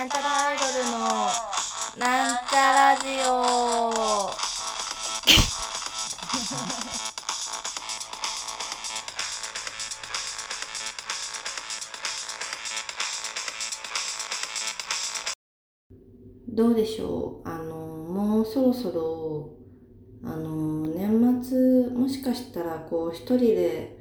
[0.00, 0.98] なんちゃらアイドルの
[1.98, 4.30] なんちゃラジオ。
[16.48, 17.46] どうでしょう？
[17.46, 19.50] あのもうそろそろ
[20.24, 23.98] あの年末もしかしたらこう一人で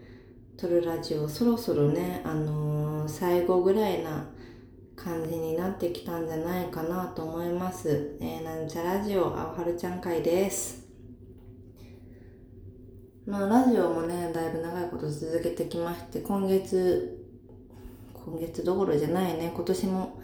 [0.55, 4.29] 撮るラジオそろそろねあの最後ぐらいな
[5.03, 8.17] 感じになってきたんじゃないかなと思います。
[8.19, 10.85] えー、なんちゃラジオ、あおはるちゃん会です。
[13.25, 17.25] まあ、ラジオもね、だいぶ長いこと続けてきまして、今月、
[18.13, 20.19] 今月どころじゃないね、今年も、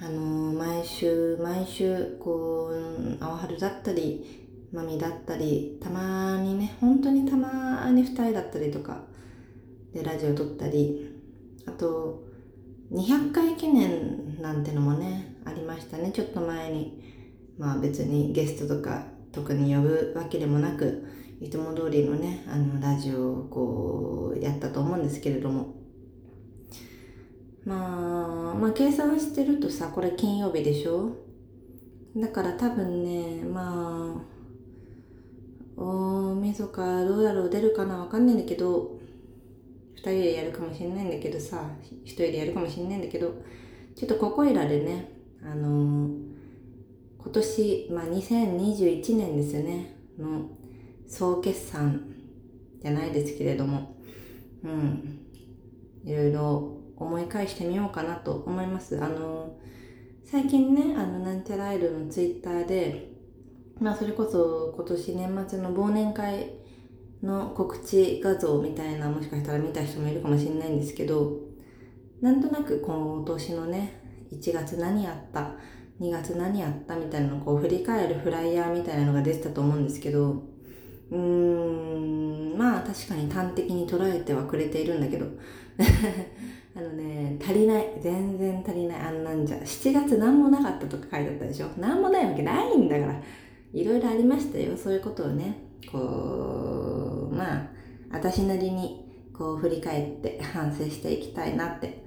[0.00, 9.02] あのー毎週、毎週、こう、あおはるだったり、まみだったり、たまにね、本当にたまに二人だったりとか、
[9.92, 11.14] で、ラジオ撮ったり、
[11.66, 12.23] あと、
[12.94, 16.12] 200回記念なんてのもねありましたね。
[16.12, 17.02] ちょっと前に
[17.58, 21.04] まあ別にゲストとか特に呼ぶわけでもなく
[21.40, 25.74] いつも通りのねあのラジオをこうやったと思うんですけれども。
[27.64, 31.16] まあまあ計算してるとさこれ金曜日でしょ？
[32.14, 34.22] だから多分ねま
[35.76, 38.93] あ大晦日どうだろう出るかなわかんないんだけど
[39.96, 41.70] 2人でやるかもしれないんだけどさ
[42.04, 43.34] 1人でやるかもしれないんだけど
[43.96, 45.12] ちょっとここいらでね。
[45.42, 46.34] あのー
[47.18, 49.96] 今年、まあ、2021年ですよね。
[50.18, 50.50] の
[51.06, 52.12] 総決算
[52.82, 53.96] じゃないですけれども。
[54.62, 55.20] うん。
[56.04, 59.02] いろいろ思い返してみようかなと思います。
[59.02, 59.64] あのー
[60.24, 63.12] 最近ねあのなんちゃらアイドルのツイッターで
[63.78, 66.50] まあそれこそ今年年末の忘年会
[67.24, 71.32] の告知画像みたいなもしかしたら見た人もいるかもしれないんですけど
[72.20, 74.00] なんとなく今年のね
[74.32, 75.52] 1月何やった
[76.00, 80.42] 2月何やったみたいなのをこう振り返るフライヤーみたいなのが出てたと思うんですけど
[81.10, 85.26] うーんまあ確かに端的に捉えてはくれているんだけど
[86.76, 91.66] あのね足りない全然足りないあんなんじゃ7月何もなかったとか書いてあったでしょ。
[91.78, 93.22] 何もないわけないんだから
[93.72, 95.63] いろいろありましたよそういうことをね。
[95.90, 97.68] こうまあ
[98.10, 102.04] 私なりにこう振り返って反省していきたいなって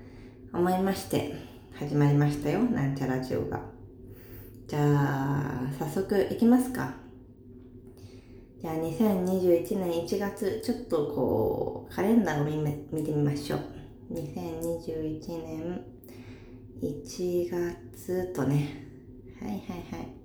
[0.53, 1.35] 思いまして
[1.73, 3.61] 始まりましたよなんちゃラジオが。
[4.67, 6.93] じゃあ早速いきますか。
[8.59, 12.57] じゃあ2021年1月ちょっとこうカレンダーを見
[12.91, 13.59] 見てみましょう。
[14.13, 15.81] 2021年
[16.81, 18.87] 1月とね。
[19.39, 20.16] はいはいはい。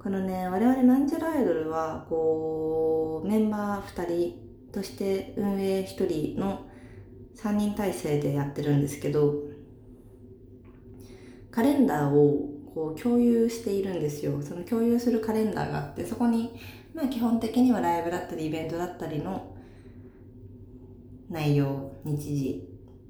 [0.00, 4.34] このね我々なんちゃらアイドルはこうメンバー2人
[4.72, 6.66] として運営1人の
[7.36, 9.34] 3人体制でやってるんですけど
[11.50, 14.40] カレンダーをこう共有しているんですよ。
[14.40, 16.54] その共有するカレンダーがあってそこに
[16.94, 19.56] まあ基本的にはライブだったりイベントだったりの
[21.28, 22.68] 内容日時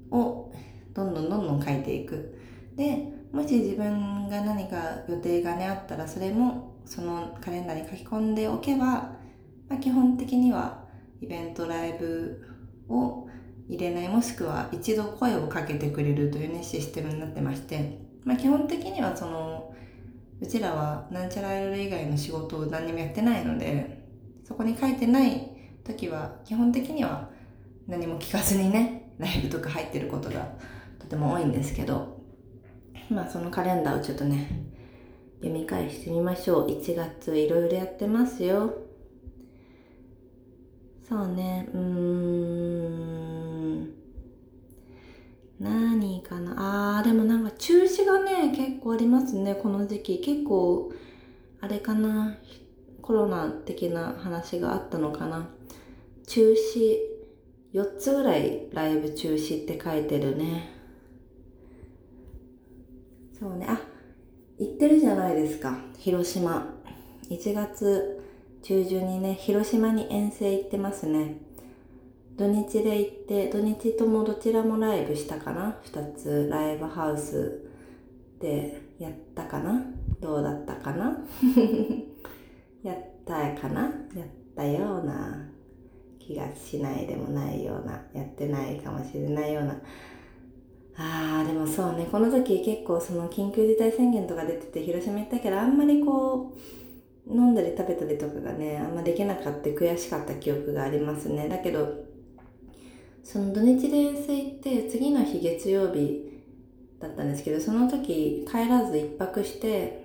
[0.09, 0.51] を
[0.93, 2.35] どんどんどんどん書いていく。
[2.75, 9.11] でもし自分が何か予定がねあったらそれもそのカレンダーに書き込んでおけば、
[9.69, 10.83] まあ、基本的には
[11.21, 12.43] イベントライブ
[12.89, 13.27] を
[13.67, 19.71] 入れないもしくは一度声をかけてくれるというねシステムになってまして、まあ、基本的にはその
[20.41, 24.03] うちらはなんちゃらアイドル以外の仕事を何にもやってないので
[24.43, 25.47] そこに書いてない
[25.83, 27.29] 時は基本的には
[27.87, 30.47] 何も聞かずにねライブとか入ってることが
[30.97, 32.19] とても多いんですけど
[33.11, 34.68] まあそのカレンダーをちょっとね
[35.41, 36.67] 読み返してみましょう。
[36.67, 38.73] 1月いろいろやってますよ。
[41.07, 41.69] そうね。
[41.73, 43.89] うーん。
[45.59, 46.97] 何かな。
[46.97, 49.55] あーでもなんか中止がね結構ありますね。
[49.55, 50.19] この時期。
[50.19, 50.91] 結構
[51.61, 52.37] あれかな。
[53.01, 55.49] コロナ的な話があったのかな。
[56.27, 56.97] 中止。
[57.73, 60.71] 4つぐらいライブ中止って書いてるね。
[63.39, 63.67] そうね。
[63.69, 63.79] あ
[64.59, 65.77] 行ってるじゃないですか。
[65.97, 66.67] 広島。
[67.29, 68.21] 1月
[68.61, 71.37] 中旬にね広島に遠征行ってますね。
[72.35, 75.77] 土日で行って土日ともどちらもライブしたかな。
[75.85, 76.49] 2つ。
[76.51, 77.69] ライブハウス
[78.41, 79.81] でやったかな。
[80.19, 81.17] どうだったかな。
[82.83, 83.83] やったかな。
[83.83, 83.91] やっ
[84.57, 85.49] たような
[86.19, 89.75] 気がしないでもないようなやってないかもしれないような
[91.01, 92.07] あーでもそうね。
[92.11, 96.53] この時結構その緊急事態宣言とか出てて広島行ったけどあんまりこ
[97.25, 101.47] う飲んだり食べたりとかがねあんまできなかった悔しかった記憶がありますね。
[101.47, 102.03] だけど
[103.23, 106.43] その土日で遠征行って次の日月曜日
[106.99, 110.03] だったんですけどその時帰らず一泊して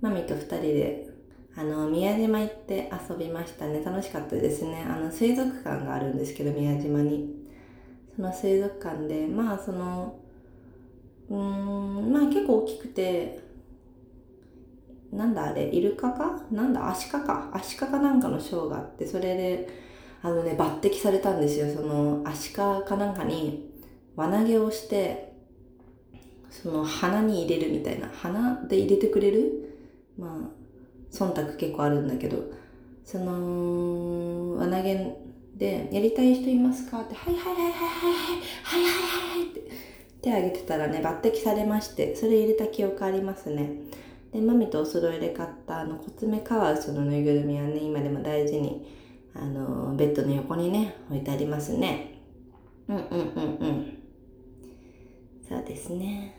[0.00, 1.08] マミと二人で
[1.56, 3.82] あの宮島行って遊びましたね。
[3.84, 4.86] 楽しかったですね。
[4.88, 7.37] あの水族館があるんですけど宮島に。
[8.18, 10.18] の水族館でまあその
[11.30, 13.40] うんまあ結構大きくて
[15.12, 16.42] なんだあれイルカか？
[16.50, 16.90] なんだ？
[16.90, 17.50] アシカか？
[17.52, 19.68] アシカかなんかのショーがあってそれで
[20.20, 21.72] あのね抜擢されたんですよ。
[21.74, 23.70] そのアシカかなんかに
[24.16, 25.32] 輪投げをして
[26.50, 28.08] その鼻に入れるみたいな。
[28.08, 29.74] 鼻で入れてくれる？
[30.18, 30.30] まあ
[31.10, 32.42] 忖度結構あるんだけど
[33.04, 35.16] その輪投げ
[35.58, 37.00] で、やりたい人いますか？
[37.00, 39.62] って、はいはいはいはいはいはい、はいはいはいはいって
[40.22, 43.72] 手挙げてたらね、抜擢されまして、それ入れた記憶ありますね。
[44.32, 48.86] で、マミとお揃いで買ったあの、コツメカワウソのぬいぐるみはね、今でも大事に、
[49.34, 52.20] あの、ベッドの横にね、置いてありますね。
[52.88, 53.98] うんうんうんうん。
[55.48, 56.34] そうですね。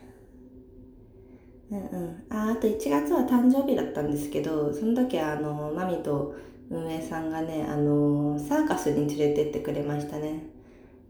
[1.71, 2.23] うんうん。
[2.29, 6.35] あ、あと1月は誕生日だったんですけど、その時あの、マミと
[6.69, 10.43] 運営さんがねあのサーカスに連れてってくれましたね。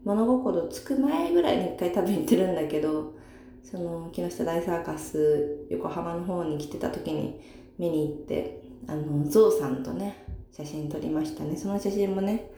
[0.04, 3.14] 物心つく前ぐらいに一回多分行ってるんだけど
[3.62, 7.40] その木下大サーカス横浜の方に来てた時に
[7.78, 11.56] 見に行ってあのゾウさんとね写真撮りましたね。
[11.56, 12.50] その写真もね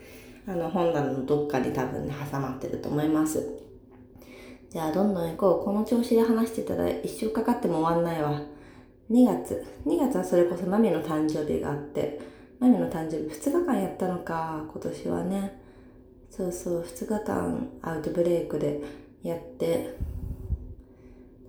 [0.47, 3.59] あの本棚のどっかに多分ね挟まってると思います。
[4.71, 5.65] じゃあどんどん行こう。
[5.65, 8.41] この調子で話してたら一生かかっても終わんないわ。
[9.11, 9.65] 2月。
[9.85, 12.21] 2月はそれこそマミの誕生日があって
[12.63, 15.61] マミの誕生日2日間やったのか今年はね。
[16.31, 18.81] そうそう2日間アウトブレイクで
[19.25, 19.97] やって。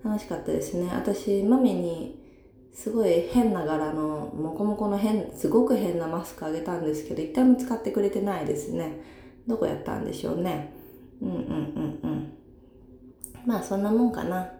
[0.04, 0.90] 楽しかったですね。
[0.92, 2.20] 私マミに
[2.72, 9.00] すごい変な柄のモコモコの変すごく変なマスクあげたんですけど一回も使ってくれてないですね。
[9.46, 10.74] どこやったんでしょうね。
[11.22, 12.32] うんうんうんうん。
[13.46, 14.50] まあそんなもんかな。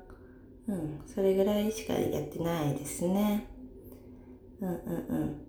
[0.69, 1.01] うん。
[1.05, 3.49] それぐらいしかやってないですね。
[4.61, 5.41] うんうんうん。
[5.41, 5.44] お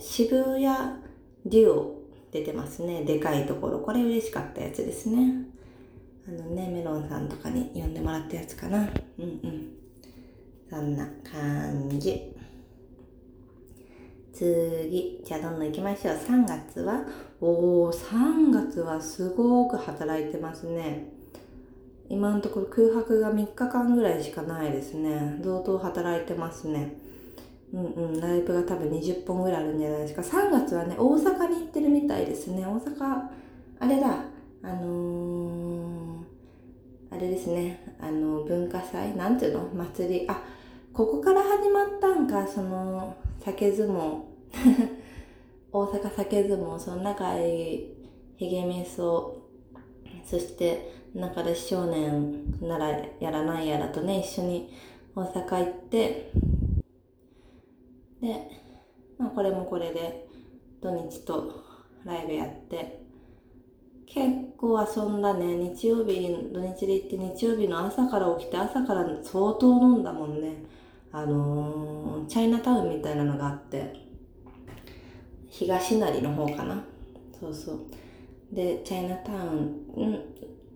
[0.00, 0.64] 渋谷
[1.46, 3.04] デュオ出てますね。
[3.04, 3.80] でかいところ。
[3.80, 5.46] これ嬉しかったやつですね。
[6.28, 8.78] あのねメロンさんとかに呼んでもらったやつかな。
[9.18, 9.72] うんうん。
[10.68, 12.34] そんな感じ。
[14.32, 16.14] 次じゃあどんどん行きましょう。
[16.14, 17.04] 3月は？
[17.40, 21.12] おお3月はすごく働いてますね。
[22.08, 25.40] 今のところ空白が3日間ぐらいしかないですね。
[25.42, 26.96] 同等働いてますね。
[27.72, 30.22] うんうんライブが多分20本ぐらいあるんじゃないですか。
[30.22, 32.66] 3月はね大阪に行ってるみたいですね。
[32.66, 33.28] 大阪
[33.78, 34.24] あれだ。
[34.62, 36.24] あのー、
[37.10, 37.96] あれですね。
[38.00, 39.16] あの文化祭？
[39.16, 39.84] なんていうの？
[39.84, 40.26] 祭り？
[40.28, 40.42] あ
[40.92, 42.46] ここから始まったんか。
[42.46, 44.20] その酒相撲。
[45.72, 46.78] 大阪酒相撲。
[46.78, 47.84] その中へ
[48.36, 49.36] ひげめそ。
[50.24, 52.88] そして中で少年なら
[53.20, 54.72] やらないやらとね一緒に
[55.14, 56.30] 大阪行って
[58.20, 58.50] で、
[59.18, 60.26] まあ、これもこれで
[60.80, 61.64] 土日と
[62.04, 63.00] ライブやって
[64.06, 64.26] 結
[64.56, 65.54] 構遊んだね。
[65.54, 70.64] 日曜日土日で行って日曜日の朝から起きて朝から相当飲んだもんね。
[71.12, 73.94] あのー、チャイナタウンみたいなのがあって
[75.48, 76.84] 東成の方かな。
[77.38, 77.78] そうそう。
[78.52, 80.24] でチャイナタウンうん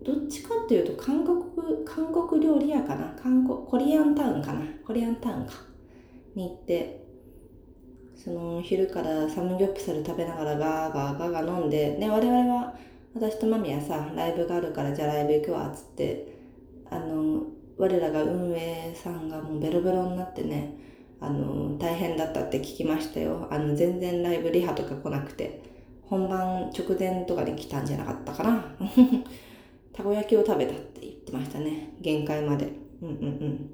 [0.03, 1.43] どっちかっていうと韓国
[1.85, 3.13] 韓国料理屋かな。
[3.21, 4.61] 韓国コリアンタウンかな。
[4.85, 5.53] コリアンタウンか。
[6.35, 7.04] に行って
[8.15, 12.73] その昼からサムギョプサル食べながらガーガーガーガー飲んでで我々は
[13.13, 16.35] 私とマミはさライブがあるからじゃあライブ行くわっつって
[16.89, 17.43] あの
[17.77, 20.77] 我らが運営さんがもうベロベロになってね
[21.19, 23.47] あの大変だったって聞きましたよ。
[23.49, 25.61] あの全然ライブリハとか来なくて
[26.03, 28.75] 本番直前とかに来たんじゃなかったかな。
[29.93, 31.93] たこ焼きを食べたって言ってましたね。
[32.01, 32.69] 限界まで。
[33.01, 33.69] うんうんうん。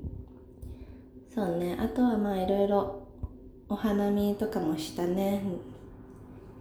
[1.33, 1.75] そうね。
[1.79, 3.00] あとはまあいろいろ
[3.71, 5.41] お花見とかもしたね。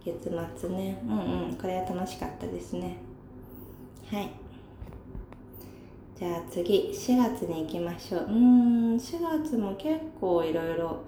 [0.05, 0.97] 月末ね。
[1.05, 1.55] うんうん。
[1.55, 2.95] これは楽しかったですね。
[4.09, 4.29] はい。
[6.17, 6.89] じゃあ次。
[6.93, 8.27] 4月に行きましょう。
[8.29, 8.95] うん。
[8.95, 11.01] 4月も結構いろいろ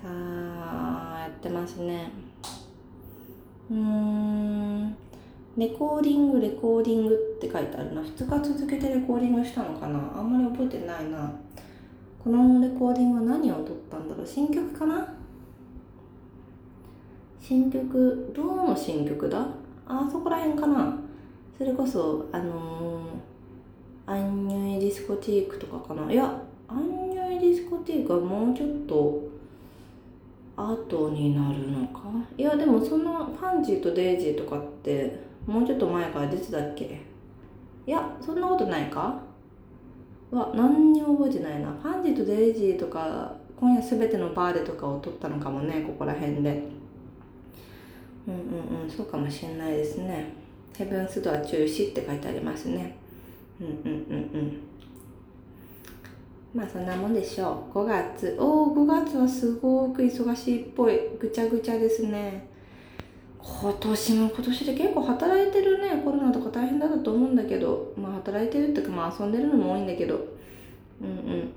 [0.00, 2.12] たやってますね。
[3.68, 4.96] うん。
[5.56, 8.00] レコーディングレコーディングって書いてあるな。
[8.00, 9.98] 2日続けてレコーディングしたのかな。
[10.16, 11.32] あんまり覚えてないな。
[12.22, 14.26] このレコーディングは何を撮ったんだろう？
[14.26, 15.14] 新曲かな？
[17.40, 18.32] 新曲？
[18.36, 19.46] どうの新曲だ？
[19.86, 20.96] あそこら辺かな？
[21.56, 26.12] それこそあのー、アンニュイディスコティークとかかな？
[26.12, 29.30] いやアンニュイディスコティークはもうちょっと
[30.56, 32.02] 後になるのか？
[32.36, 37.00] いやでもそんなパンジーとデイジーとかってもうちょっと前から出てたっけ？
[37.86, 39.22] いやそんなことないか？
[40.30, 41.68] は何にも覚えてないな。
[41.82, 46.62] ファンジーとデイジーとか今夜すべてのバーでとかを撮ったのかもねここら辺で。
[48.28, 48.36] うんう
[48.78, 48.90] んうん。
[48.90, 50.32] そうかもしれないですね。
[50.76, 52.96] ヘブンスドア中止って書いてありますね。
[53.60, 54.60] うんうんうんうん。
[56.54, 57.78] まあそんなもんでしょう。
[57.78, 58.36] 5月。
[58.38, 60.98] おお5月はすごく忙しいっぽい。
[61.18, 62.49] ぐちゃぐちゃですね。
[63.42, 70.16] 今年も今年で結構働いてるねコロナとか大変だったと思うんだけどまあ働いてるっていうかまあ遊んでるのも多いんだけど。
[71.00, 71.52] うんうん。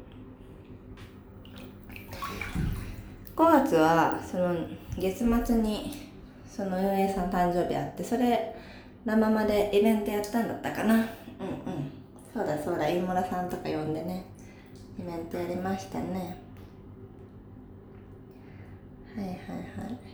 [3.36, 4.56] 5月はその
[4.98, 6.12] 月末に
[6.48, 8.56] その運営さん誕生日あってそれ
[9.06, 10.94] ラママでイベントやったんだったかな。
[10.94, 11.08] うんうん。
[12.34, 14.26] そうだそうだ飯村さんとか呼んでね
[15.00, 16.38] イベントやりましたね。
[19.16, 19.36] はいはいは
[19.92, 20.13] い。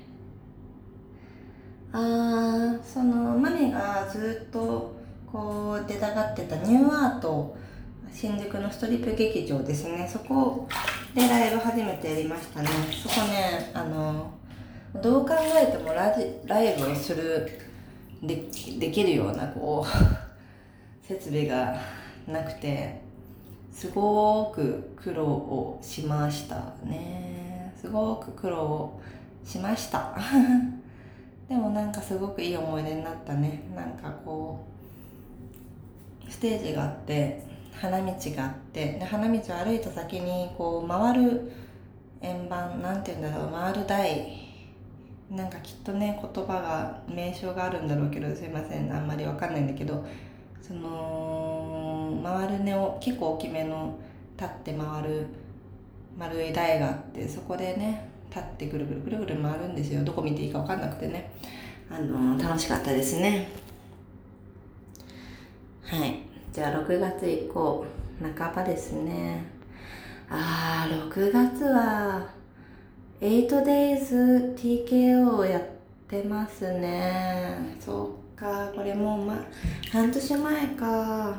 [1.91, 4.96] あそのマミがずっと
[5.31, 7.55] こう出たがってたニューアート
[8.12, 10.08] 新宿のストリップ劇場ですね。
[10.12, 10.67] そこ
[11.15, 12.67] でライブ初めてやりましたね。
[12.91, 14.31] そこねあの
[15.01, 17.50] どう考えてもラジライブをする
[18.22, 18.36] で
[18.79, 21.75] できるようなこう 設備が
[22.27, 23.01] なくて
[23.72, 27.74] すごく苦労をしましたね。
[27.79, 29.01] すごく苦労を
[29.46, 30.17] しました。
[31.50, 33.63] でもなんかすごくいい思い出になったね。
[33.75, 34.63] なんかこ
[36.27, 41.51] うステージがあって花道があってで花道を歩いた先にこう回る
[42.22, 44.50] 円盤なんて言うんだろう回る台。
[45.32, 50.03] なんかきっとね言葉が名称があるんだろうけどすいませんあんまりわかんないんだけど
[50.60, 53.96] その回る根を結構大きめの
[54.38, 55.27] 立って回る
[56.18, 60.04] 丸い台があってそこでね立ってぐるぐるぐるぐる回るんですよ。
[60.04, 61.32] どこ見ていいか分かんなくてね。
[61.90, 63.50] あのー、楽しかったですね。
[65.84, 66.20] はい。
[66.54, 67.86] じゃあ6月以降
[68.38, 69.44] 半ばですね。
[70.30, 72.30] あー6月は
[73.20, 75.64] 8days TKO やっ
[76.08, 77.76] てますね。
[77.80, 78.72] そっか。
[78.76, 79.44] これもう、ま、
[79.92, 81.36] 半年前か。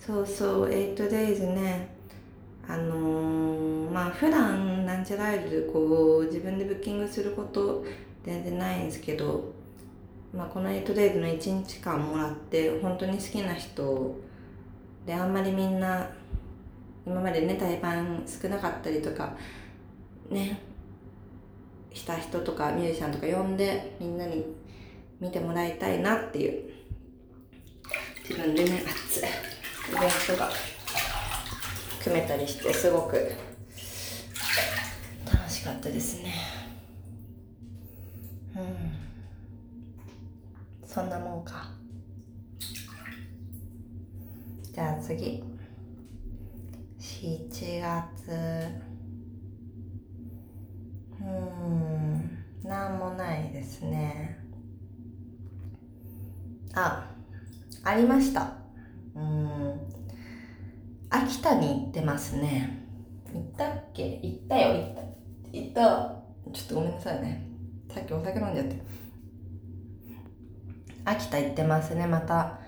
[0.00, 1.97] そうそう 8days ね。
[2.68, 7.82] あのー、まあ普段なんちゃらイルでこう自分でブッキングすること
[8.24, 9.52] 全然ないんですけど、
[10.34, 14.14] まあ、この 8days の1日間もらって本当に好きな人
[15.06, 16.10] であんまりみんな
[17.06, 19.32] 今までね対バン少なかったりとか
[20.28, 20.60] ね
[21.94, 24.44] した人とかミュージシャンとか呼んでみんなに
[25.18, 26.70] 見てもらいたいなっていう
[28.28, 30.50] 自分でね熱いイベントが
[32.08, 33.30] 組めたりしてすごく。
[35.30, 36.32] 楽しかったですね。
[38.56, 38.62] うん。
[40.88, 41.70] そんなもんか。
[44.72, 45.44] じゃあ次。
[46.98, 48.30] 7月
[51.20, 52.38] うん。
[52.64, 54.38] なんもないですね。
[56.74, 57.10] あ
[57.84, 58.52] ありました
[59.14, 59.98] うん
[61.10, 62.84] 秋田に行ってますね。
[63.32, 64.18] 行ったっけ？
[64.20, 65.02] 行ったよ行った。
[65.52, 65.82] 行った。
[66.52, 67.46] ちょっとごめんなさいね。
[67.94, 68.82] さっきお酒飲んじゃって。
[71.04, 72.58] 秋田行ってますねまた。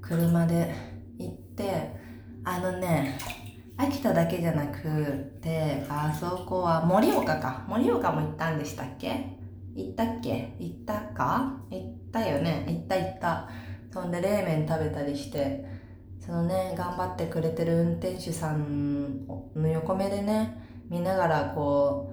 [0.00, 0.72] 車で
[1.18, 1.96] 行って。
[2.44, 3.18] あのね
[3.76, 4.82] 秋田だけじゃなく
[5.42, 7.66] てあそこは盛岡か。
[7.68, 9.36] 盛岡も行ったんでしたっけ？
[9.74, 10.54] 行ったっけ？
[10.60, 11.56] 行ったか？
[11.70, 12.64] 行ったよね。
[12.68, 13.48] 行った行った。
[13.92, 15.74] そんで冷麺食べたりして。
[16.20, 22.12] そのね頑張ってくれてる運転手さんの横目でね見ながらこ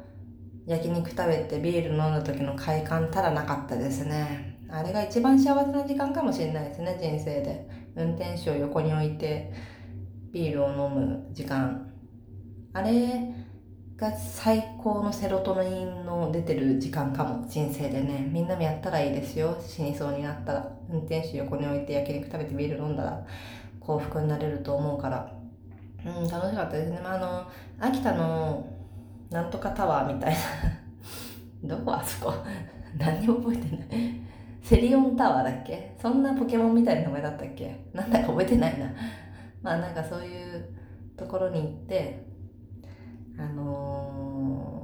[0.67, 4.57] う焼肉食べてビール飲んだ時の快感たらなかったですね。
[4.69, 7.67] あれが一番幸せな時間かもしれないですね人生で。
[7.95, 9.53] 運転手を横に置いて
[10.31, 11.91] ビールを飲む時間。
[12.73, 13.33] あれ
[13.95, 18.27] が最高のセロトニンの出てる時間かも人生でね。
[18.31, 19.55] みんなもやったらいいですよ。
[19.61, 20.71] 死にそうになったら。
[20.89, 23.25] 運転手横に置いて焼肉食べてビール飲んだら。
[23.85, 25.31] 幸福になれると思うから。
[26.05, 27.47] うん楽しかったですね、まあ、あの
[27.79, 28.65] 秋田の
[29.29, 30.39] なんとかタワーみたいな。
[31.77, 32.33] どこあそこ？
[32.99, 33.87] 何も覚えてない。
[34.61, 35.95] セリオンタワーだっけ？
[35.97, 37.85] そんなポケモンみたいな名前だったっけ？
[37.93, 38.85] なんだか覚えてないな。
[39.61, 40.65] まあなんかそういう
[41.15, 42.25] ところに行って
[43.39, 44.83] あの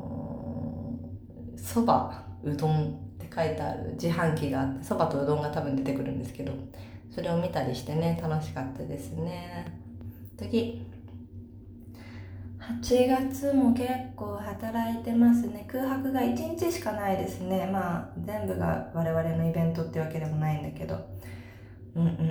[1.58, 6.52] そ、ー、ばうどんって書いてある自販機があってそばとうどんが多分出てくるんですけど
[7.14, 9.66] それを見たりしてね楽しかったですね。
[10.38, 10.86] 次。
[12.60, 15.66] 8月も結構働いてますね。
[15.68, 17.68] 空白が1日しかないですね。
[17.72, 20.96] まあ全部が我々のイベントってわけでもないんだけど。
[21.96, 22.24] うんうんうんう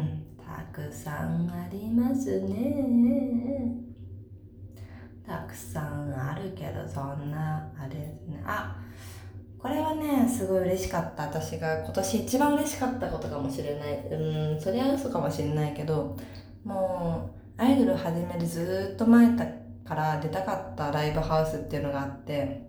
[0.00, 0.26] ん。
[0.38, 3.76] たくさんありますね。
[5.26, 8.42] たくさんあるけどそんなあれですね。
[8.44, 8.81] あ
[9.62, 11.22] これはねすごい嬉しかった。
[11.22, 13.96] 私が今年一番嬉しかったことかもしれない。
[14.10, 16.16] うんそりゃ嘘かもしれないけど
[16.64, 22.68] もうアイドル始めるずっと前から出たかったライブハウスっていうのがあって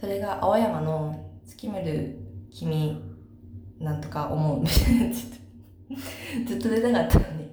[0.00, 2.18] それが青山の月見る
[2.50, 3.02] 君
[3.78, 7.48] なんとか思うずっと出たかったのに。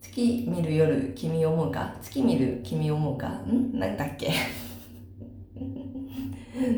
[0.00, 1.96] 月見る夜君思うか？
[2.00, 3.30] 月見る君思うか？
[3.30, 3.76] ん？
[3.76, 4.30] なんだっけ？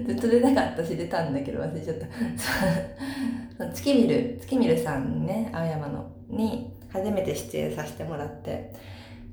[0.06, 2.06] ずっと出たかったし出たんだけど忘れちゃった。
[3.72, 8.72] 月見る月見るさんね青山のに初めて出演させてもらって。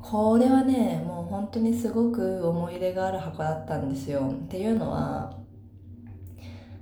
[0.03, 4.33] これはねもう本当にすごく思い入れがある箱だったんですよ。
[4.33, 5.33] っていうのは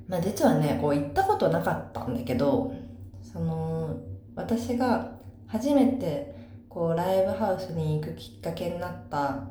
[0.08, 2.74] まあ実はねこう行ったことなかったんだけど
[3.22, 3.96] その
[4.36, 5.12] 私が
[5.46, 6.36] 初めて
[6.68, 9.44] こうライブハウスに行くきっかけになった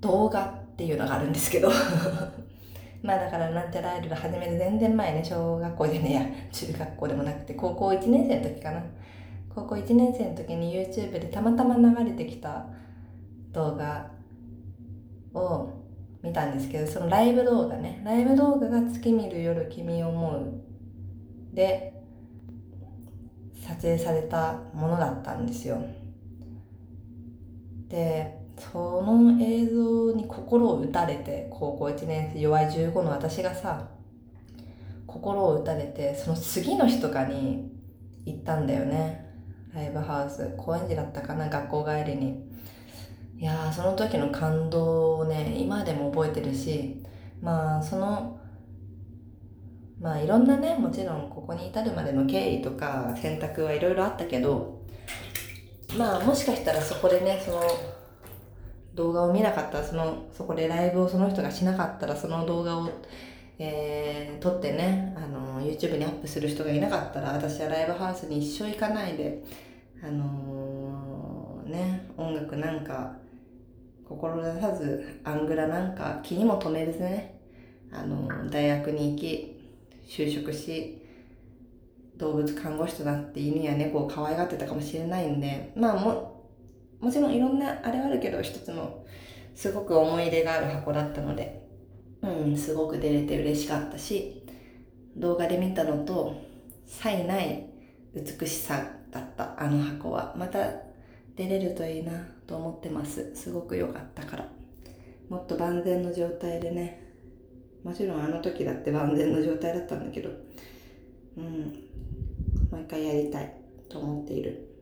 [0.00, 1.70] 動画っていうのがあるんですけど。
[3.04, 8.82] まあだからなんてライブ始める全然前ね小学校でねや中学校でもなくて高校1年生の時かな。
[9.54, 12.66] 高校1年生の時に YouTube でたまたま流れてきた
[13.52, 14.10] 動画
[15.34, 15.70] を
[16.22, 20.60] 見たんですけどそのライブ動画ねライブ動画が「月見る夜君を思う」
[21.54, 21.92] で
[23.54, 25.76] 撮影されたものだったんですよ。
[27.88, 33.88] でその映像に心を打たれて高校1年生弱い15の私がさ
[35.06, 37.70] 心を打たれてその次の日とかに
[38.24, 39.24] 行ったんだよね。
[39.74, 40.54] ライブハウス。
[40.56, 42.54] 高円寺だったかな学校帰りに。
[43.36, 47.02] いやその時の感動をね今でも覚えてるし
[47.42, 48.38] まあその
[50.00, 54.82] まあいろんなねもちろんここに至るまでの経緯とか選択はいろいろあったけど
[55.98, 57.60] まあもしかしたらそこでねその
[58.94, 62.88] 動画を見なかったらそのそこでライブをその人がしなかったらその動画を、
[63.58, 69.42] えー、撮ってねあの YouTube にアップする人がいなかったら私はライブハウスに一生行かないで
[70.02, 73.16] あのー、ね音楽なんか
[74.08, 77.40] 志さずアングラなんか気にも留めずね
[77.92, 79.54] あの大学に行き
[80.06, 81.00] 就職し
[82.16, 86.33] 動物看護師となって犬や猫を可愛がってたかもしれないんでまあも
[87.04, 89.04] もちろんいろんなあれはあるけど一つの
[89.54, 91.68] すごく思い入れがある箱だったので
[92.22, 94.42] うんすごく出れて嬉しかったし
[95.14, 96.34] 動画で見たのと
[96.86, 97.66] 才ない
[98.14, 100.66] 美しさだったあの箱はまた
[101.36, 102.12] 出れるといいな
[102.46, 103.34] と思ってます。
[103.34, 104.48] すごく良かったから。
[105.28, 107.02] もっと万全の状態でね
[107.82, 110.30] もちろんあの時だって万全の状態だったんだけど
[111.36, 111.44] うん
[112.70, 113.54] もう一回やりたい
[113.88, 114.73] と思っている。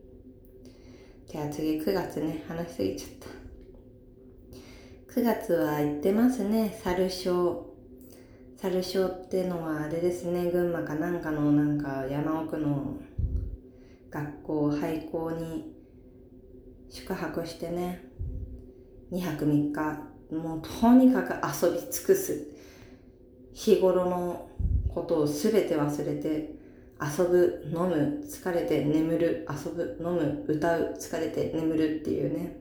[1.27, 3.43] じゃあ次9月ね話しすぎちゃった
[5.19, 7.73] 9月は行ってますね猿小
[8.57, 12.97] 猿小ってのはあれですね群馬かなんかのなんか山奥の
[14.09, 15.73] 学校廃校に
[16.89, 18.03] 宿泊してね
[19.11, 22.47] 2泊3日もうとにかく遊び尽くす
[23.53, 24.49] 日頃の
[24.93, 26.62] ことを全て忘れて
[27.01, 32.57] 遊ぶ飲む疲れて眠る遊ぶ飲む歌う疲れて眠るっていうね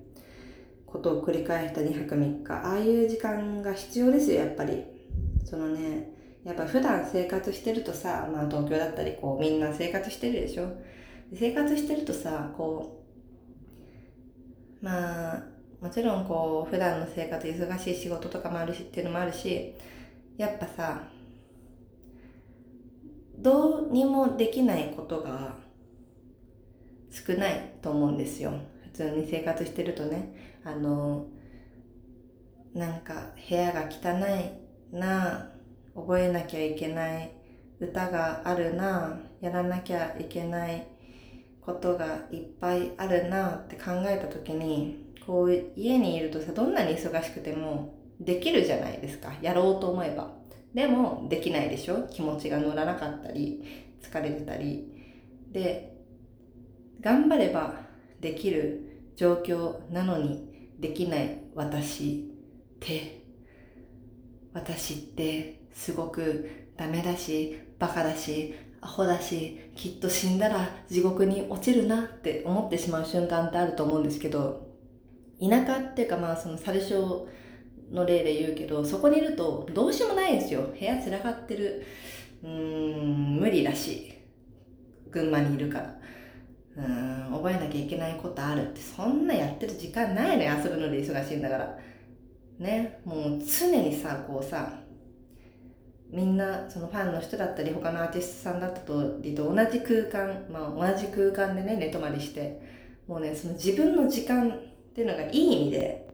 [0.86, 2.52] ことを繰り返した2泊3日。
[2.52, 4.84] ああいう時間が必要ですよやっぱり。
[5.44, 6.10] そのね
[6.44, 10.68] やっぱ普段生活してるとさ、まあ、東京だったりこうみんな生活してるでしょ。
[11.34, 13.04] 生活してるとさこ
[14.82, 15.44] うまあ
[15.80, 19.74] もちろんこう普段の生活忙しい仕事とかもあるしっていうのもあるし
[20.36, 21.02] やっぱさ
[23.42, 25.56] どうにもできないことが
[27.10, 28.52] 少ないと思うんですよ。
[28.84, 30.60] 普通に生活してるとね。
[30.64, 31.26] あの
[32.72, 35.50] なんか部屋が汚いな
[35.94, 37.32] 覚えなきゃいけない
[37.80, 40.86] 歌があるなやらなきゃいけない
[41.60, 49.32] ことがいっぱいあるなって考えた時にこう家にいるとさどんなに忙しくてもできるじゃないですか。
[49.42, 50.41] やろうと思えば。
[50.74, 52.08] でもできないでしょ？
[52.08, 53.62] 気持ちが乗らなかったり
[54.02, 54.88] 疲れてたり。
[55.50, 55.92] で
[57.00, 57.74] 頑張れば
[58.20, 62.30] できる状況なのにできない私
[62.76, 63.22] って
[64.54, 74.68] 私ってすごくダメだしバカだしアホだしきっと死んだら地獄に落ちるなって思ってしまう瞬間ってあると思うんですけど
[75.40, 77.28] 田舎っていうかまあその猿小
[77.92, 80.62] の例で言うけど、そこにいるとどうしようもないですよ。
[80.78, 81.84] 部屋散らかってる。
[82.42, 84.12] うーん、無理だし。
[85.10, 86.02] 群馬にいるから。
[86.76, 91.78] うん覚えなきゃいけないことあるってそんなやってる時間ないのよ遊ぶので忙しいんだから
[92.58, 94.72] ねもう常にさこうさ
[96.10, 98.80] みんなそのファンの人だったり他のアーティストさんだった
[99.20, 102.60] りと同じ空間、まあ、同じ空間でね寝泊まりして
[103.06, 104.52] もうねその自分の時間っ
[104.94, 106.06] ていうのがいい意味で、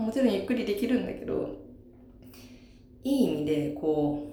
[0.00, 1.56] もちろんゆっくりできるんだけど
[3.04, 4.26] いい意味でこ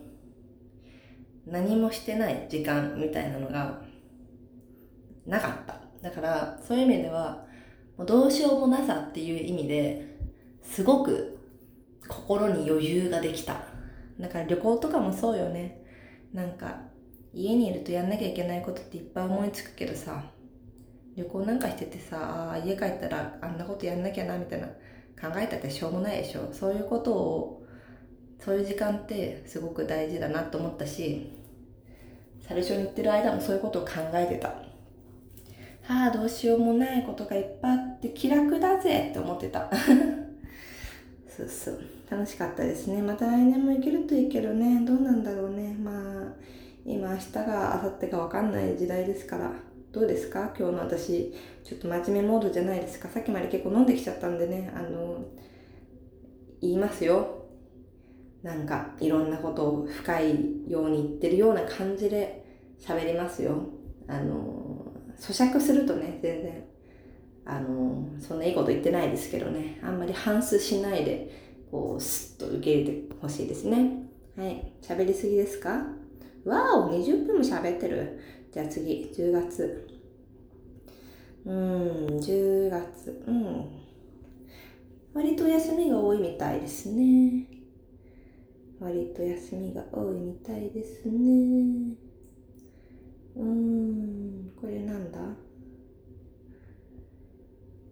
[1.48, 3.82] う何もしてない時間みたいなのが
[5.26, 5.82] なかった。
[6.02, 7.46] だからそういう意味では
[7.98, 10.06] もうどうしようもなさっていう意味で
[10.62, 11.40] すごく
[12.08, 13.64] 心に余裕ができた。
[14.20, 15.84] だから旅行とかもそうよね。
[16.34, 16.82] なんか
[17.34, 20.24] 家にいるとやんなきゃいけないことっていっぱい思いつくけどさ
[21.16, 24.68] 旅行なんかしててさあ家帰ったらあんなことやんなきゃなみたいな
[25.20, 26.50] 考えたってしょうもないでしょ。
[26.52, 27.66] そういうことを
[28.40, 31.32] そういう時間ってすごく大事だなと思ったし
[32.48, 34.50] 最初に言ってる間もそういうことを考えてた。
[35.88, 39.70] はあどうしようもないことがいっぱいあって気楽だぜって思ってた。
[41.28, 41.80] そうそう。
[42.10, 43.02] 楽しかったですね。
[43.02, 44.86] また来年も行けるといいけどね。
[44.86, 45.74] どうなんだろうね。
[45.74, 46.34] まあ
[46.86, 49.52] 今明日が明後日か分かんない時代ですから。
[49.96, 50.54] どうですか？
[50.60, 53.08] 今日の私ちょっと真面目モードじゃないですか？
[53.08, 55.24] さっきまで結構飲んできちゃったんでねあの
[56.62, 57.46] 言いますよ
[58.44, 62.44] なんかいろんなことを深いように言ってるような感じで
[62.78, 63.70] 喋りますよ
[64.10, 66.66] あの咀嚼するとね全然
[67.46, 71.32] あのそんないいこと言ってないですけどねあんまり反芻しないで
[71.72, 74.04] こう、スッと受け入れてほしいですね。
[74.38, 74.74] はい。
[74.82, 75.88] 喋りすぎですか？
[76.46, 78.20] わお !20 分も喋ってる。
[78.56, 79.86] じゃあ次、10月。
[81.46, 83.22] うん、10月。
[83.28, 83.66] うん。
[85.14, 87.48] 割と休みが多いみたいですね。
[88.80, 91.98] 割と休みが多いみたいですね。
[93.36, 95.20] うーん、これなんだ？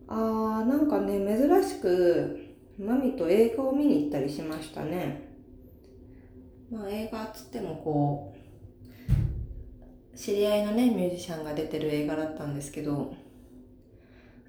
[0.07, 2.39] あー、なんかね、珍しく、
[2.79, 5.27] マミと映画を見に行ったりしましたね。
[6.71, 8.32] まあ映画っつってもこう、
[10.15, 13.13] 知り合いのね、ミュージシャンが出てる映画だったんですけど、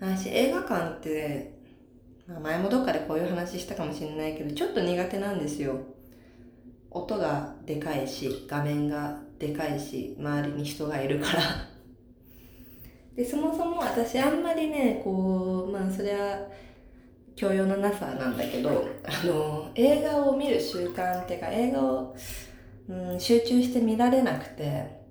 [0.00, 1.54] 私映画館って、
[2.26, 5.78] まあ、前もどっかでこういう話したかもしれないけど、ちょっと苦手なんですよ。
[6.90, 11.42] 音がでかいし、画面がでかいし、周りに人がいるから
[13.16, 16.46] で、そもそも私あんまりね、こう、まあそりゃ、
[17.36, 22.16] 教養のなさなんだけど、あの、映画を見る習慣っていうか、映画を、
[22.88, 25.03] うん、集中して見られなくて、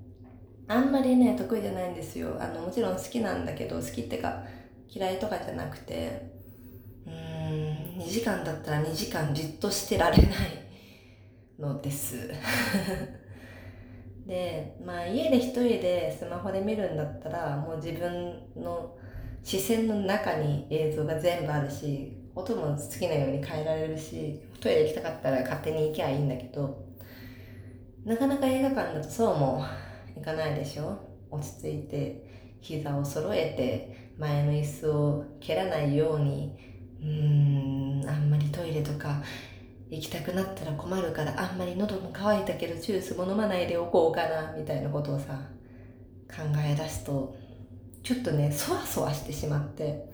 [0.67, 2.38] あんまりね、得意じゃないんですよ。
[2.39, 4.43] あの、もちろん好きなんだけど、好きってか、
[4.89, 6.32] 嫌いとかじゃなくて、
[7.06, 10.30] うーん、2時間だったら2時間じっとしてられない
[11.60, 12.30] のです。
[14.26, 18.95] で、まあ家で一人でスマホで見るんだったら、もう自分の
[19.43, 26.86] 視線の中に映像が全部あるし音も好きなように変えられるしトイレ行きたかったら勝手に行きゃいいんだけど
[28.06, 29.65] なかなか映画館だとそうも
[30.17, 30.97] いかないでしょ？
[31.32, 36.56] 落ち着いて膝を揃えて前の椅子を蹴らないように。
[37.02, 39.21] うーんあんまりトイレとか
[39.89, 45.49] 行きたくなったら困るからあんまり喉も渇いたけどジュースも飲まないでおこうかなみたいなことをさ
[46.30, 47.36] 考え出すと
[48.04, 50.10] ちょっとねそわそわしてしまって。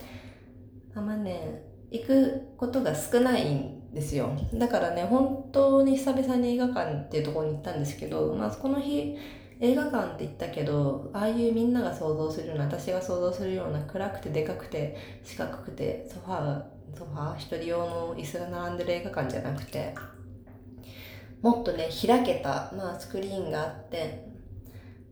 [0.96, 4.32] あんまね行くことが少ないんですよ。
[4.56, 9.16] だからね本当に久々に映画館っていうところに行ったんですけど、まあ、この日
[9.62, 19.93] 映画館って言ったけどああいうみんなが想像するような私が想像するような暗くてでかくて四角くてソファーソファー一人用の椅子が並んでる映画館じゃなくて
[21.41, 24.26] もっとね開けた、まあ、スクリーンがあって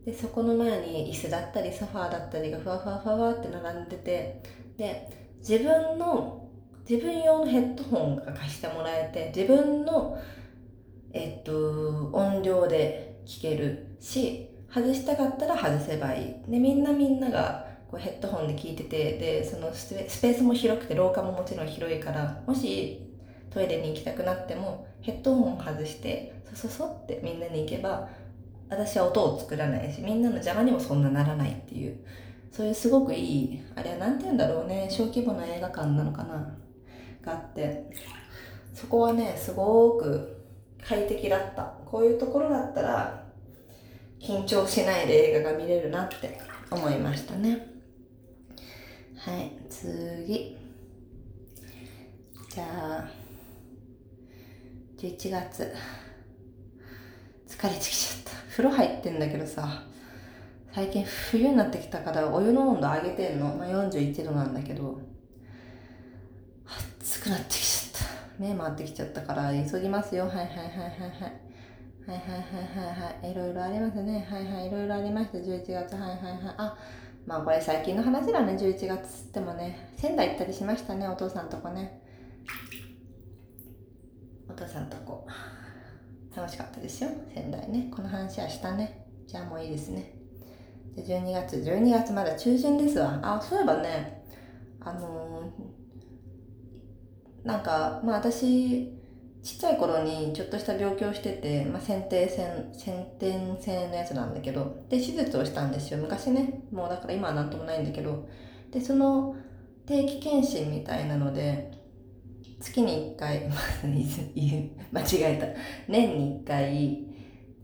[0.04, 4.42] でそこの前に椅子だったりソファーだったりがふわふわふわふわって並んでて
[4.78, 6.48] で自分の
[6.88, 10.18] 自分用のヘッドホンが貸してもらえて自分の
[11.12, 16.50] えっと音量で聞けるし外したかったら外せばいい。
[16.50, 23.00] でみんなみんながこうヘッドホンで聞いててでそのスペースも広くて廊下ももちろん広いからもし
[23.50, 28.08] トイレに行きたくなってもヘッドホン外してそそそってみんなに行けば
[28.68, 31.96] 私は音を作らないしみんなの邪魔にもそんなならないっていう
[32.52, 36.54] そういうすごくいいあれは何て言うんだろうね小規模な映画館なのかな
[37.22, 37.90] があって
[38.74, 40.36] そこはねすごく
[40.86, 41.78] 快適だった。
[41.84, 43.27] こういうところだったら
[44.20, 47.66] 緊張しないで映画が見れるなって思いましたね
[49.16, 50.56] はい次
[52.54, 53.08] じゃあ
[54.98, 55.74] 11月
[57.46, 59.88] 疲れてきちゃった風呂入ってんだけどさ
[60.78, 63.46] 最近冬になってきたからお湯の温度上げてんの。
[63.46, 65.00] まあ、41度なんだけど、
[67.00, 68.00] 暑くなってきちゃっ
[68.38, 68.42] た。
[68.42, 70.26] 目回ってきちゃったから急ぎますよ。
[70.26, 70.68] はいはいはいはい
[71.20, 71.47] はい。
[72.08, 73.32] はいはいはいはいはい。
[73.32, 74.26] いろいろありますね。
[74.30, 75.36] はいはい、いろいろありました。
[75.36, 75.92] 11月。
[75.94, 76.54] はいはいはい。
[76.56, 76.78] あ、
[77.26, 78.54] まあこれ最近の話だね。
[78.54, 79.92] 11月つってもね。
[79.94, 81.06] 仙台行ったりしましたね。
[81.06, 82.00] お父さんとこね。
[84.48, 85.26] お父さんとこ。
[86.34, 87.10] 楽しかったですよ。
[87.34, 87.90] 仙台ね。
[87.94, 89.06] この話はしたね。
[89.26, 90.14] じゃあもういいですね。
[90.96, 93.20] で12月、12月まだ中旬ですわ。
[93.22, 94.24] あ、そういえばね、
[94.80, 98.97] あのー、なんか、まあ私、
[99.48, 102.36] ちっちゃい頃にちょっとした病気をしてて、まあ、先天性、
[102.74, 105.98] 先天性のやつなんだけど、で、手術をしたんですよ。
[105.98, 106.64] 昔ね。
[106.70, 108.28] もうだから今はなんともないんだけど。
[108.70, 109.36] で、その
[109.86, 111.72] 定期検診みたいなので、
[112.60, 113.48] 月に1回、
[114.92, 115.46] 間違えた。
[115.90, 117.06] 年に1回、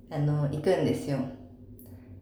[0.08, 1.18] あの、行くんですよ。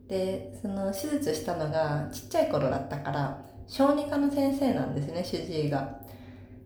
[0.09, 6.01] でその手術したのがちっちゃい頃だったから小児科の先生なんですね主治医が。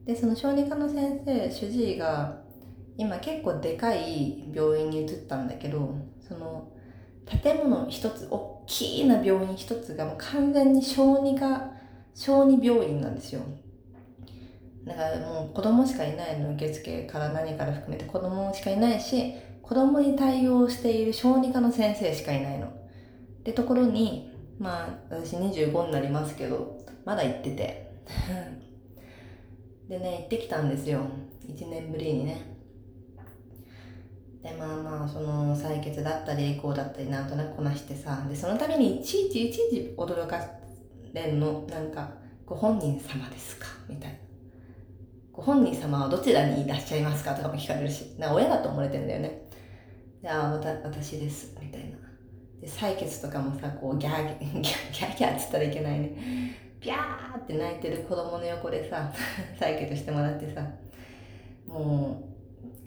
[0.04, 2.45] でその小児科の先生主治医が
[2.96, 6.72] 今結構でかい病院に移ったんだけどその
[7.42, 11.70] 建物一つ大きな病院一つがもう完全に小児科
[12.14, 13.42] 小児病院なんですよ
[14.84, 19.34] だからもう子供しかいないの受付から何から含めて子供しかいないし
[19.66, 22.70] 子供に対応している小児科の先生しかいないのっ
[23.42, 27.92] てところに、まあ、私25になりますけど、まだ行ってて。
[29.88, 31.00] でね、行ってきたんですよ。
[31.48, 32.55] 1年ぶりにね。
[34.46, 40.38] で、まあまあ、その採血だったり、エコーだったり、なんとなくこなしてさ、で、そのためにいちいちいちいち驚か
[41.12, 42.08] れんの、なんか、
[42.44, 43.66] ご本人様ですか？
[43.88, 44.16] みたいな。
[45.32, 47.34] ご本人様はどちらにいらっしゃいますか？
[47.34, 49.42] とかも聞かれるし、な親だと思われてんだよね。
[50.22, 50.52] で、ああ、
[50.84, 51.96] 私です、みたいな。
[52.60, 56.16] で採血とかもさこうギャーギャーギャーギャーっつったらいけないね
[56.80, 59.12] ピャーって泣いてる子供の横でさ
[59.60, 60.66] 採血してもらってさ
[61.66, 62.35] もう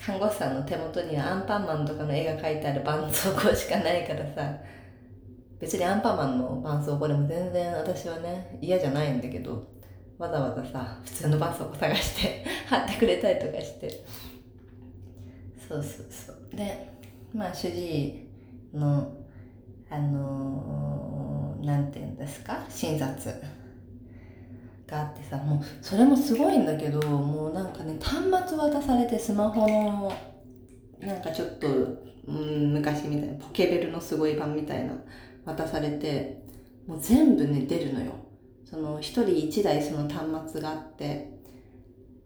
[0.05, 4.57] 看護師さんの手元にはアンパンマンとかの絵が描いてある絆創膏しかないからさ。
[5.59, 9.67] 別にアンパンマンの絆創膏でも全然私はね嫌じゃないんだけど
[10.17, 13.89] わざわざさ普通の絆創膏探して 貼ってくれたりとかして。
[15.67, 16.55] そうそうそう。
[16.55, 16.89] で
[17.33, 18.29] まあ主治医
[18.77, 19.11] の
[19.89, 22.65] あのー、なんて言うんですか？
[22.69, 23.33] 診察。
[24.89, 30.13] があってさもうそれもすごいんだけどもうなんかね端末渡されてスマホの
[30.99, 31.67] なんかちょっと、
[32.27, 34.93] うん、昔みたいなポケベルのすごい版みたいな
[35.45, 36.41] 渡されて
[36.87, 38.13] もう全部ね出るのよ。
[38.65, 41.31] その一人一台その端末があって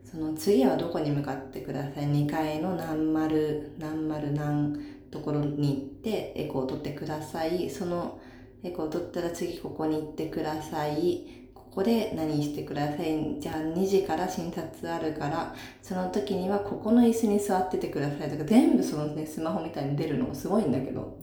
[0.03, 2.05] その次はどこに向かってください。
[2.05, 4.77] 2階の何丸何丸何
[5.09, 7.69] ところに行ってエコーを取ってください。
[7.69, 8.19] その
[8.63, 11.42] エコーを取ったら次ここに行ってください。
[11.73, 13.39] ここで何してください。
[13.39, 21.17] じゃあ2時から診察あるからその時にはここの椅子に座っててくださいとか全部そのねスマホみたいに出るのもすごいんだけど。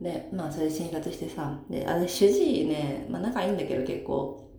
[0.00, 4.50] でまあそれ診察してさであれ主治医ね、まあ、仲いいんだけど結構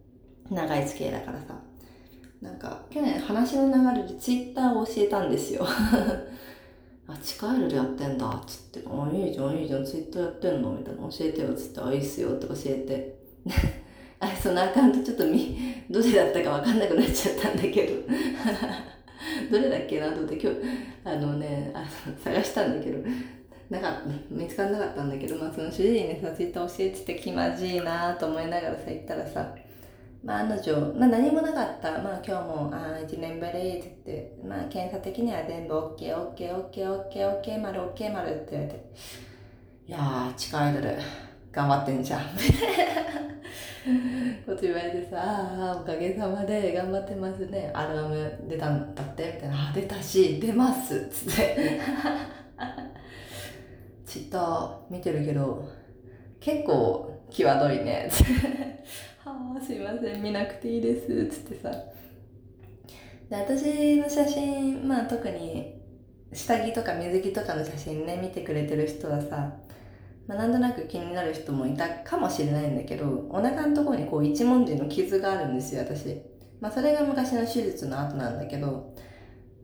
[0.49, 1.59] 長い付き合いだからさ。
[2.41, 5.65] なんか去年話の流れでツイッターを教えたんですよ。
[7.05, 10.71] あ、地下アイルでやってんだ、っつって、あ、いいじゃん、いいじゃん、ツイッターやってんの？
[10.71, 13.19] みたいな、教えてよ、つって、あ、いいっすよ、って教えて。
[14.19, 15.57] あ、そのアカウントちょっとみ、
[15.89, 17.93] どれだったかわかんなくなっちゃったんだけど。
[19.51, 20.57] どれだっけなと思って今日、
[21.03, 21.85] あのね、あ
[22.23, 22.99] 探したんだけど、
[23.69, 29.55] なか、見つからなかったんだけど、まあその主治医にさ、ツイッター教えてて気まじいなと思いながらさ、言ったらさ、
[30.23, 31.91] まあ、案の定、まあ、何もなかった。
[31.99, 38.85] まあ、今日も、ああ、1年ぶりって言って、まあ、検査的には全部 OK、OK、OK、OK、OK、丸、OK、丸って言われて、
[39.87, 40.97] いやー、地下アイドル、
[41.51, 42.21] 頑張ってんじゃん。
[44.45, 47.71] こと言われてさ、ああ、おかげさまで頑張ってますね。
[47.73, 49.33] アルバム出たんだって？
[49.35, 49.69] みたいな。
[49.69, 51.79] あ、出たし、出ますっつって。
[54.05, 55.69] ツイッター見てるけど、
[56.39, 58.09] 結構際どいね。
[59.23, 61.69] はあすいません見なくていいです」つってさ
[63.29, 65.75] で私の写真まあ特に
[66.33, 69.51] 下着とか水着とかの写真ね見てくれてる人はさ、
[70.29, 76.21] まあ、なんとなく気になる人もいたかもしれないんだけどお腹のところにこう一文字の傷があるんですよ私。
[76.61, 78.93] まあそれが昔の手術の後なんだけど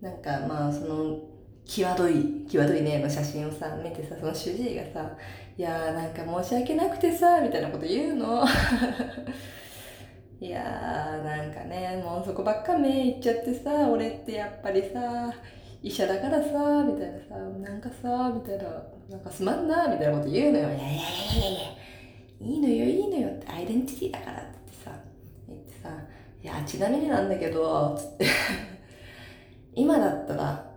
[0.01, 1.19] なんかまあその
[1.65, 5.07] 際どい際どいねの写真をさ見てさその主治医がさ
[5.55, 8.43] いやーなんか申し訳なくてさみたいなこと言うの。
[10.41, 15.31] いやーなんかねもうそこばっか目いっちゃってさ俺ってやっぱりさ
[15.83, 18.94] 医者だからさみたいなさなんかさみたいな。
[19.09, 20.69] なんかすまんなみたいなこと言うのよ。
[20.69, 21.59] いやいやいやいや
[22.41, 24.51] いいいのよいいのよってアイデンティティだからって
[24.83, 24.91] さ
[25.47, 25.89] 言ってさ
[26.43, 28.25] いやちなみになんだけどつって。
[29.75, 30.71] 今だったら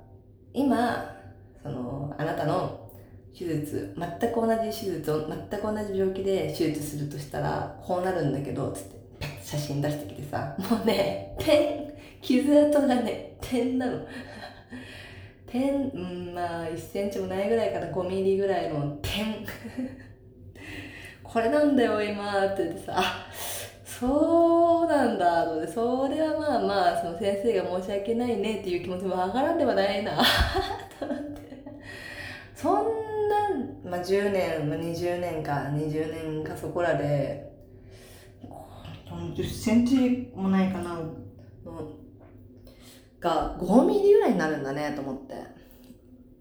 [0.52, 1.16] 今
[1.62, 2.90] そのあなたの
[3.32, 8.98] 手術全く同じ手術を全く同じ病気で手術するとしたらこうなるんだけどつって
[9.44, 14.00] 写真出してきてさもうね点傷跡がね点なの。
[15.50, 19.46] 点、うん、まあ1センチもないぐらいかな5ミリぐらいの点。
[21.22, 23.30] これなんだよ今って言ってさあ
[23.84, 30.16] そうなんだとでそれはまあまあその先生が申し訳ないねっていう気持ちもわからんではないな
[30.98, 31.38] と思って。
[32.54, 32.84] そん
[33.28, 37.52] な、まあ、10年、まあ、20年か20年かそこらで
[39.36, 40.94] 10センチもないかな。
[41.64, 41.97] の
[43.20, 45.58] が5ミリぐらいになるんだねと思って。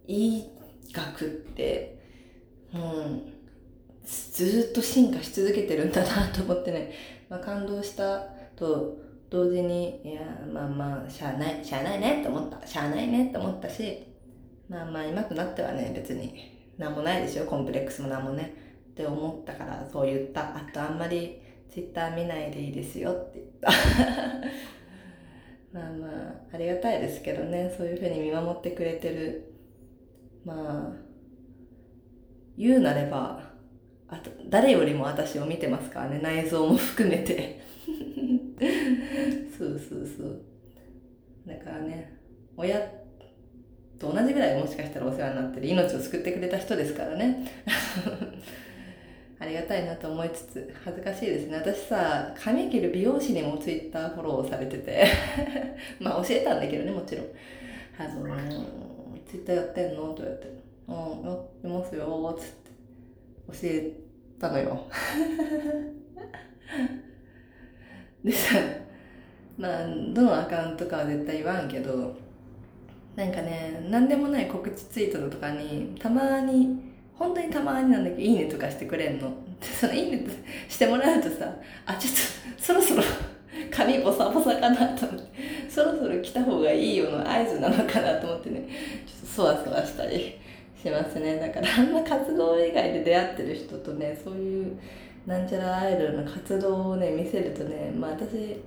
[0.08, 0.50] いい
[0.94, 2.00] 額って
[2.74, 3.34] うん。
[4.06, 6.94] ずっと進化し続けてるんだなと思ってね、
[7.28, 8.20] まあ、感動した
[8.56, 8.98] と
[9.30, 10.22] 同時にいや
[10.54, 12.66] まあまあしゃあないしゃあないねって思った。
[12.66, 14.08] しゃあないねって思ったし
[14.70, 16.34] まあまあ今となってはね別に
[16.78, 17.46] 何もないでしょ。
[17.46, 18.54] コンプレックスも何もね。
[18.92, 20.56] って思ったからそう言った。
[20.56, 23.70] あとあんまりツイッター見ないでいいですよって言った。
[25.78, 27.72] まあまあありがたいですけどね。
[27.78, 29.54] そういうふうに見守ってくれてる。
[30.44, 30.92] まあ
[32.58, 33.52] 言うなれば
[34.08, 36.20] あと誰よりも私を見てますからね。
[36.20, 37.62] 内臓も含めて。
[39.56, 40.42] そうそうそう。
[41.46, 42.18] だからね
[42.58, 42.80] 親
[44.00, 47.46] と同じぐらいもしかしたらお世話になってる命を救ってくれた人ですからね。
[49.40, 51.58] ありがたいなと思いつつ恥ずかしいですね。
[51.58, 55.06] 私さ髪切る美容師にもツイッターフォローされてて
[56.00, 57.26] まあ教えたんだけどねもちろん。
[58.00, 58.66] あの
[59.30, 60.14] ツイッターやってんの？
[60.14, 60.48] と言われて
[60.88, 60.96] 「うん
[61.30, 62.72] やってますよ」つって
[63.52, 63.92] 教え
[64.40, 64.86] たのよ。
[68.24, 68.58] でさ
[69.58, 72.16] まあどのアカウントかは絶対言わんけど
[73.16, 76.87] なんかね何でもない告知ツイートとかにたまに
[77.18, 79.32] 本当にたまになんだけどいいねとかしてくれんの？
[79.62, 80.26] そのいいね
[80.70, 81.52] してもらうとさ
[81.86, 82.14] あちょっ
[82.58, 83.04] とそろそろ
[83.72, 85.28] 髪ボサボサかなと思って。
[85.70, 88.68] そろそろ来た方がいいよの合図なのかなと思ってね。
[89.06, 90.36] ちょっとそわそわしたり
[90.82, 91.36] しますね。
[91.38, 94.78] だからあんな活動以外で出会ってる人とねそういう
[95.28, 98.58] なんちゃらアイドルの活動をね見せるとねまあ私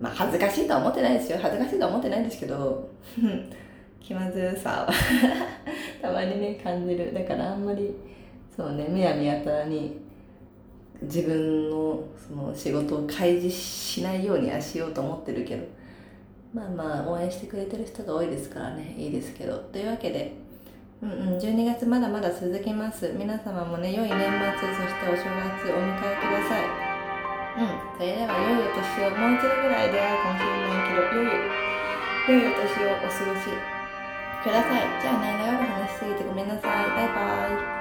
[0.00, 1.38] まあ恥ずかしいとは思ってないですよ。
[1.40, 2.88] 恥ずかしいとは思ってないんですけど
[4.00, 4.88] 気まずさ
[6.02, 7.94] たまにね感じるだからあんまり
[8.56, 9.98] そうねむやみやたらに
[11.02, 15.64] 自分のその仕事を開示しないようにはしようと思ってるけど
[16.52, 20.32] まあまあ応援してくれてる人が多いですからねいいですけどというわけで
[21.02, 23.14] うんうん、12月まだまだ続きます。
[23.16, 26.64] 皆様もね、良い年末、そしてお正月お迎えください。
[27.56, 31.40] うん、それでは良いお年を、もう一度ぐらい出会うかもしれないけど、良い、
[32.28, 33.79] 良いお年をお過ごし
[34.42, 35.02] ください。
[35.02, 36.90] じゃあね、長く話しすぎてごめんなさい。
[36.90, 37.79] バイバイ。